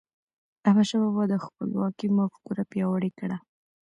[0.67, 3.37] احمدشاه بابا د خپلواکی مفکوره پیاوړې کړه.